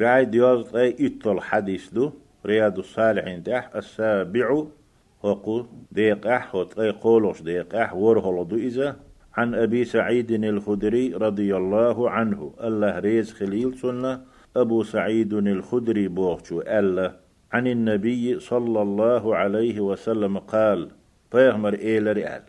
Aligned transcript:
بعد 0.00 0.34
يوز 0.34 0.76
أي 0.76 0.96
اتل 1.00 1.40
حديث 1.40 1.90
دو 1.92 2.10
رياض 2.46 2.78
الصالحين 2.78 3.42
تح 3.42 3.70
السابع 3.76 4.64
وقو 5.22 5.64
ديق 5.92 6.26
اح 6.26 6.54
وتقي 6.54 6.90
قولوش 6.90 7.42
ديق 7.42 7.74
اح 7.74 7.94
ورهل 7.94 8.48
دو 8.48 8.56
إذا 8.56 8.96
عن 9.34 9.54
أبي 9.54 9.84
سعيد 9.84 10.30
الخدري 10.30 11.14
رضي 11.14 11.56
الله 11.56 12.10
عنه. 12.10 12.54
الله 12.64 12.98
ريز 12.98 13.32
خليل 13.32 13.78
سنة 13.78 14.20
أبو 14.56 14.82
سعيد 14.82 15.32
الخدري 15.32 16.08
بوغشو 16.08 16.60
ألا 16.60 17.16
عن 17.52 17.66
النبي 17.66 18.40
صلى 18.40 18.82
الله 18.82 19.36
عليه 19.36 19.80
وسلم 19.80 20.38
قال 20.38 20.90
بيغمر 21.34 21.74
إيل 21.74 22.16
رئال 22.16 22.42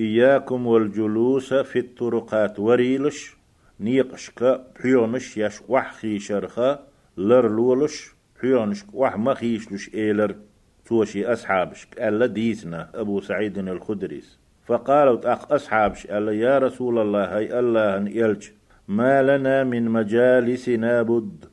إياكم 0.00 0.66
والجلوس 0.66 1.54
في 1.54 1.78
الطرقات 1.78 2.58
وريلش 2.58 3.36
نيقشك 3.80 4.60
بحيونش 4.76 5.36
يش 5.36 5.60
وحخي 5.68 6.18
شرخة 7.16 7.28
لرلولش 7.28 8.14
بحيونش 8.36 8.84
وح 8.92 9.16
مخيشلش 9.16 9.94
إيلر 9.94 10.36
توشي 10.84 11.26
أصحابش 11.26 11.88
ألا 11.98 12.26
ديتنا 12.26 12.90
أبو 12.94 13.20
سعيد 13.20 13.58
الخدريس. 13.58 14.38
فقالوا 14.66 15.32
أخ 15.32 15.52
أصحابش 15.52 16.06
ألا 16.06 16.32
يا 16.32 16.58
رسول 16.58 16.98
الله 16.98 17.36
هاي 17.36 17.58
الله 17.58 17.96
أن 17.96 18.06
يلج 18.06 18.48
ما 18.88 19.22
لنا 19.22 19.64
من 19.64 19.84
مجالسنا 19.90 21.02
بد. 21.02 21.44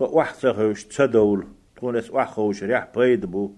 وحسخوش 0.00 0.84
تدول 0.84 1.46
تونس 1.76 2.10
وحخوش 2.10 2.62
ريح 2.64 2.88
بيد 2.96 3.26
بو. 3.26 3.52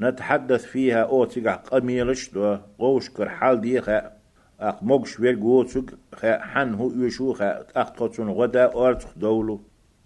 نتحدث 0.00 0.64
فيها 0.64 1.02
أو 1.02 1.24
تيقع 1.24 1.54
قميلش 1.54 2.30
دو 2.30 2.58
قوش 2.78 3.10
كر 3.10 3.28
حال 3.28 3.60
ديخا 3.60 4.12
أق 4.60 4.82
موغش 4.82 5.20
وير 5.20 5.38
قوتسوك 5.40 5.90
حن 6.22 6.74
هو 6.74 6.90
يشوخا 6.90 7.64
أق 7.76 7.90
تقصون 7.90 8.28
غدا 8.28 8.74
أرتخ 8.74 9.18
دولو. 9.18 9.60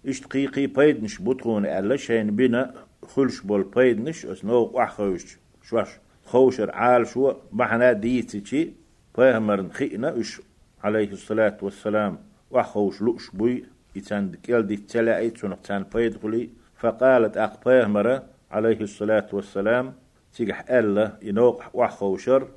إشت 0.07 0.25
قيقي 0.25 0.67
بيد 0.67 1.03
نش 1.03 1.21
بطغون 1.21 1.65
ألا 1.65 1.95
شين 1.95 2.35
بنا 2.35 2.73
خلش 3.03 3.41
بول 3.41 3.63
بيد 3.63 3.99
نش 4.01 4.25
أسنو 4.25 4.71
وحخوش 4.73 5.37
شواش 5.63 5.89
خوشر 6.25 6.71
عال 6.71 7.07
شو 7.07 7.33
بحنا 7.51 7.93
ديتي 7.93 8.73
بيهمر 9.17 9.61
نخينا 9.61 10.19
إش 10.19 10.41
عليه 10.83 11.11
الصلاة 11.11 11.57
والسلام 11.61 12.17
وحوش 12.51 13.01
لؤش 13.01 13.29
بوي 13.29 13.63
يتان 13.95 14.31
كيل 14.43 14.67
دي 14.67 14.77
تلاعي 14.77 15.29
تان 15.63 15.85
بيد 15.93 16.17
خلي 16.17 16.49
فقالت 16.75 17.37
أق 17.37 17.67
بيهمر 17.69 18.21
عليه 18.51 18.81
الصلاة 18.81 19.27
والسلام 19.33 19.93
تيجح 20.33 20.69
ألا 20.69 21.17
ينوق 21.21 21.63
وحوشر 21.73 22.47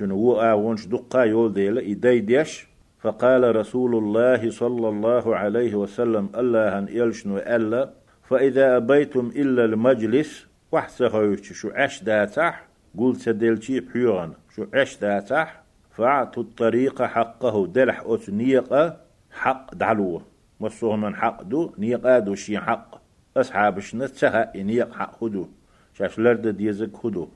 جنو 0.00 0.32
آونش 0.40 0.86
دقا 0.86 1.24
يول 1.24 1.52
ديلا 1.52 1.80
إدي 1.80 2.20
ديش 2.20 2.66
فقال 3.04 3.56
رسول 3.56 3.94
الله 3.94 4.50
صلى 4.50 4.88
الله 4.88 5.36
عليه 5.36 5.74
وسلم 5.74 6.28
الله 6.34 6.86
يلشنو 6.90 7.38
ألا؟ 7.38 7.90
فإذا 8.22 8.76
أبيتم 8.76 9.32
إلا 9.36 9.64
المجلس 9.64 10.46
وحسخوش 10.72 11.52
شو 11.52 11.70
عش 11.70 12.02
داتح؟ 12.02 12.66
قلت 12.98 13.20
سدلتي 13.20 13.80
بحيوان 13.80 14.32
شو 14.56 14.66
عش 14.74 14.96
داتح؟ 14.96 15.62
فأعطوا 15.90 16.42
الطريق 16.42 17.02
حقه 17.02 17.66
دلح 17.66 18.00
أوت 18.00 18.30
نيقة 18.30 19.00
حق 19.30 19.74
دعلوه 19.74 20.22
مصوه 20.60 20.96
من 20.96 21.16
حق 21.16 21.42
دو 21.42 21.72
نيقة 21.78 22.18
دو 22.18 22.34
شي 22.34 22.58
حق. 22.58 23.00
أصحابش 23.36 23.94
نتسها 23.94 24.52
نيق 24.56 24.94
حق 24.94 25.20
خدو 25.20 25.48
شاش 25.92 26.18
لرد 26.18 26.48
ديزك 26.48 26.96
خدو 26.96 27.28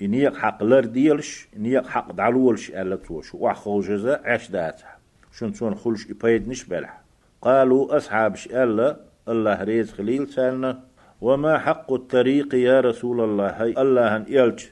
نيق 0.00 0.36
حق 0.36 0.62
لر 0.62 0.84
ديلش 0.84 1.48
نيق 1.56 1.86
حق 1.86 2.12
دعلولش 2.12 2.70
ألا 2.70 2.96
توش 2.96 3.34
وحخو 3.34 3.80
جزا 3.80 4.20
عش 4.24 4.50
داتح. 4.50 5.01
شن 5.32 5.52
تون 5.52 5.74
خلش 5.74 6.10
إبايد 6.10 6.48
نشبلح 6.48 7.02
قالوا 7.42 7.96
أصحابش 7.96 8.46
ألا 8.46 9.00
الله 9.28 9.62
ريز 9.62 9.92
خليل 9.92 10.28
سالنا 10.28 10.82
وما 11.20 11.58
حق 11.58 11.92
الطريق 11.92 12.54
يا 12.54 12.80
رسول 12.80 13.20
الله؟ 13.20 13.48
هاي 13.48 13.74
الله 13.78 14.16
أن 14.16 14.24
يلج 14.28 14.64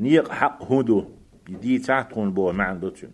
نيق 0.00 0.28
حق 0.30 0.72
هدو. 0.72 1.04
دي 1.48 1.78
تعتون 1.78 2.32
بو 2.32 2.52
معندوتون 2.52 3.10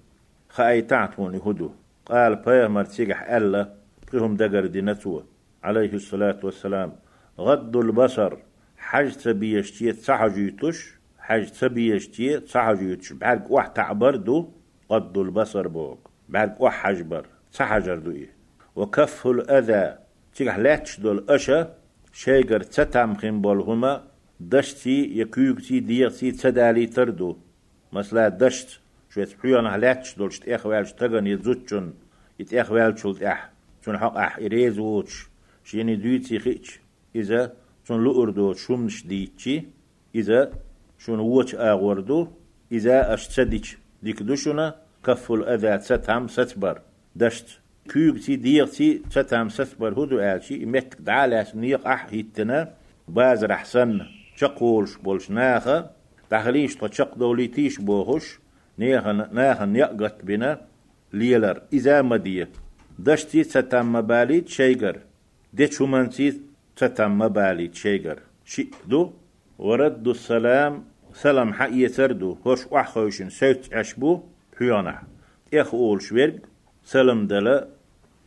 خاي 0.48 0.82
تعتون 0.82 1.34
هدو. 1.34 1.70
قال 2.06 2.36
بيغمر 2.36 2.84
تيجح 2.84 3.30
ألا 3.30 3.74
قهم 4.12 4.36
دقر 4.36 4.66
دينتو. 4.66 5.22
عليه 5.62 5.92
الصلاة 5.94 6.40
والسلام. 6.42 6.92
غض 7.38 7.76
البصر. 7.76 8.36
حج 8.76 9.12
تبيشتي 9.12 9.92
تسحجيتش 9.92 10.94
حج 11.18 11.46
تبيشتي 11.60 12.40
تسحجيتش 12.40 13.12
بعد 13.12 13.46
واحد 13.50 13.72
تعبر 13.72 14.16
دو. 14.16 14.48
غض 14.92 15.18
البصر 15.18 15.68
بوك. 15.68 16.10
بعد 16.28 16.56
واحد 16.60 16.94
حجبر 16.94 17.26
تسحجر 17.52 17.98
دو 17.98 18.10
إيه 18.10 18.30
وكف 18.76 19.26
الأذى 19.26 19.98
تيجح 20.34 20.56
لاتش 20.58 21.00
دول 21.00 21.24
أشا 21.28 21.74
شيغر 22.12 22.60
تتام 22.60 23.14
خين 23.14 23.40
بولهما 23.40 24.02
دشتي 24.40 25.18
يكوكتي 25.18 25.80
ديغتي 25.80 26.32
تدالي 26.32 26.86
تردو. 26.86 27.36
مثلا 27.92 28.28
دشت 28.28 28.80
شو 29.10 29.20
يتبحيون 29.20 29.66
هلاتش 29.66 30.16
دولشت 30.16 30.48
إخ 30.48 30.66
والش 30.66 30.92
تغن 30.92 31.26
يزوتشن 31.26 31.92
يتإخ 32.40 32.70
والشلت 32.70 33.22
إح. 33.22 33.50
شون 33.84 33.98
حق 33.98 34.16
إح 34.16 34.38
إريز 34.38 34.78
ووتش 34.78 35.26
شيني 35.64 35.96
دويتي 35.96 36.38
خيتش. 36.38 36.80
إذا 37.16 37.52
شون 37.84 38.04
لؤردو 38.04 38.54
شمش 38.54 39.06
ديتشي. 39.06 39.64
إذا 40.14 40.52
شون 40.98 41.18
ووتش 41.18 41.54
آغوردو. 41.54 42.28
إذا 42.72 43.14
أشتديش 43.14 43.78
ديك 44.02 44.22
دوشنا 44.22 44.85
كف 45.06 45.32
الأذى 45.32 45.78
ستهم 45.78 46.28
ستبر. 46.28 46.80
دشت. 47.16 47.60
كيوكتي 47.88 48.36
ديغتي 48.36 49.02
ستهم 49.10 49.48
ستبر. 49.48 49.92
هدو 49.92 50.18
آلشي. 50.20 50.64
إمتك 50.64 50.96
دعالاس 51.00 51.56
نيق 51.56 51.88
أح 51.88 52.06
هيتنا. 52.10 52.74
بازر 53.08 53.52
أحسن. 53.52 54.00
شقولش 54.36 54.96
بولش 54.96 55.30
ناخا 55.30 55.90
تخليش 56.30 56.74
تشق 56.74 57.14
دوليتيش 57.14 57.80
بوهش 57.80 58.38
نيخن 58.78 59.28
ناخن 59.32 59.76
يقت 59.76 60.24
بنا. 60.24 60.60
ليلر. 61.12 61.62
إذا 61.72 62.02
مدية 62.02 62.48
دشتي 62.98 63.44
ستم 63.44 63.92
مبالي 63.92 64.44
شيغر 64.46 64.98
دي 65.52 65.66
شمانتي 65.66 66.40
ستم 66.76 67.18
مبالي 67.18 67.70
شيغر 67.72 68.18
شي 68.44 68.68
دو 68.86 69.12
ورد 69.58 70.08
السلام. 70.08 70.84
سلام 71.14 71.52
حقية 71.52 71.88
تردو 71.88 72.36
هوش 72.46 72.66
وحخوشن. 72.70 73.30
سوت 73.30 73.74
عشبو. 73.74 74.22
حيانا 74.58 75.02
إخ 75.54 75.74
أول 75.74 76.02
شويرج 76.02 76.38
سلام 76.84 77.26
دلا 77.26 77.68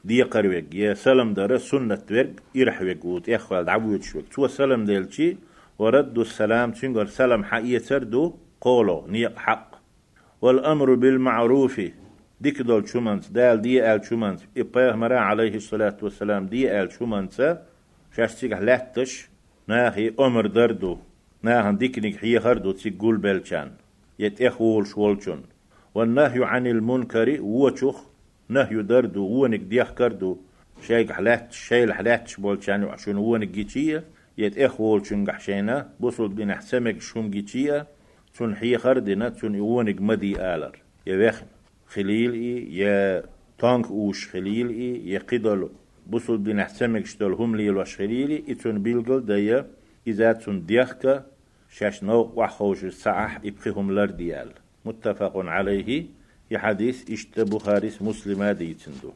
دي 0.03 0.23
قرويق 0.23 0.75
يا 0.75 0.93
سلام 0.93 1.33
دلا 1.33 1.57
سنة 1.57 2.01
ورق 2.11 2.33
إرح 2.57 2.81
ويق 2.81 3.29
إخ 3.29 3.51
والد 3.51 3.69
عبوت 3.69 4.03
شويق 4.03 4.25
تو 4.33 4.47
سلام 4.47 4.85
دلتي 4.85 5.37
ورد 5.79 6.17
السلام 6.19 6.71
تنقر 6.71 7.05
سلام 7.05 7.43
حقية 7.43 7.79
تردو 7.79 8.33
قولو 8.61 9.07
نيق 9.07 9.37
حق 9.37 9.69
والأمر 10.41 10.93
بالمعروف 10.95 11.81
ديك 12.41 12.61
دول 12.61 12.89
شومانت 12.89 13.31
دال 13.31 13.61
دي 13.61 13.95
آل 13.95 14.05
شومانت 14.05 14.39
إبايه 14.57 14.91
مرا 14.91 15.19
عليه 15.19 15.55
الصلاة 15.55 15.97
والسلام 16.01 16.45
دي 16.45 16.81
آل 16.81 16.91
شومانت 16.91 17.59
شاشتيك 18.15 18.51
لاتش 18.51 19.29
ناخي 19.67 20.13
أمر 20.19 20.47
دردو 20.47 20.97
ناهن 21.43 21.77
ديكنيك 21.77 22.17
حي 22.17 22.39
خردو 22.39 22.71
تسيقول 22.71 23.17
بلشان 23.17 23.71
يتأخول 24.19 24.87
شولشون 24.87 25.41
والنهي 25.95 26.45
عن 26.45 26.67
المنكر 26.67 27.41
ووشخ 27.41 28.03
نهي 28.49 28.83
دردو 28.83 29.25
ونك 29.25 29.59
ديخ 29.59 29.91
كردو. 29.91 30.37
شايك 30.81 31.11
حلاتش 31.11 31.57
شايل 31.67 31.93
حلاتش 31.93 32.37
بولشان 32.37 32.83
وعشون 32.83 33.15
ونك 33.17 33.47
جيتشية. 33.47 34.03
يت 34.37 34.57
إخوال 34.57 35.05
شن 35.05 35.25
قحشينا 35.25 35.89
بوصل 35.99 36.27
بين 36.27 36.53
حسمك 36.53 37.01
شوم 37.01 37.29
جيتشيا 37.29 37.87
تون 38.37 38.55
حي 38.55 38.77
خردنا. 38.77 39.29
تون 39.29 39.55
يوونك 39.55 40.01
مدي 40.01 40.41
آلر. 40.41 40.79
وخم 41.07 41.45
خليل 41.87 42.33
إي. 42.33 42.77
يا 42.77 43.23
تانك 43.57 43.85
أوش 43.85 44.27
خليل 44.27 44.69
إي. 44.69 45.09
يا 45.09 45.19
قدل 45.19 45.69
بوصل 46.07 46.37
بين 46.37 46.63
حسمك 46.63 47.05
شتول 47.05 47.33
هم 47.33 47.55
لي 47.55 47.69
الوش 47.69 47.97
خليلي 47.97 48.43
إتون 48.49 48.83
بيلقل 48.83 49.25
دايا 49.25 49.65
إذا 50.07 50.33
تون 50.33 50.65
ديخك. 50.65 51.25
شاش 51.69 52.03
نو 52.03 52.31
وحوش 52.35 52.83
الساعة 52.83 53.41
إبخهم 53.45 53.91
لرديال. 53.91 54.51
متفق 54.85 55.37
عليه. 55.37 56.05
يا 56.51 56.59
حديث 56.59 57.11
إشت 57.11 57.39
بخاري 57.39 57.91
مسلمة 58.01 58.51
ديتندو 58.51 59.11